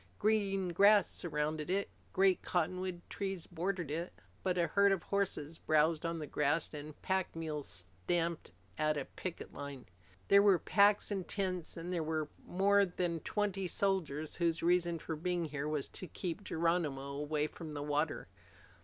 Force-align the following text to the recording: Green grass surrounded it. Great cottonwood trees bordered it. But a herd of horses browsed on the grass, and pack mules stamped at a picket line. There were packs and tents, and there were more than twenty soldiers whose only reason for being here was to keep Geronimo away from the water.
Green 0.17 0.69
grass 0.69 1.07
surrounded 1.07 1.69
it. 1.69 1.87
Great 2.11 2.41
cottonwood 2.41 3.03
trees 3.07 3.45
bordered 3.45 3.91
it. 3.91 4.11
But 4.41 4.57
a 4.57 4.65
herd 4.65 4.91
of 4.91 5.03
horses 5.03 5.59
browsed 5.59 6.07
on 6.07 6.17
the 6.17 6.25
grass, 6.25 6.73
and 6.73 6.99
pack 7.03 7.35
mules 7.35 7.67
stamped 8.07 8.49
at 8.79 8.97
a 8.97 9.05
picket 9.05 9.53
line. 9.53 9.85
There 10.27 10.41
were 10.41 10.57
packs 10.57 11.11
and 11.11 11.27
tents, 11.27 11.77
and 11.77 11.93
there 11.93 12.01
were 12.01 12.29
more 12.47 12.83
than 12.83 13.19
twenty 13.19 13.67
soldiers 13.67 14.33
whose 14.37 14.63
only 14.63 14.73
reason 14.73 14.97
for 14.97 15.15
being 15.15 15.45
here 15.45 15.67
was 15.67 15.87
to 15.89 16.07
keep 16.07 16.43
Geronimo 16.43 17.11
away 17.11 17.45
from 17.45 17.73
the 17.73 17.83
water. 17.83 18.27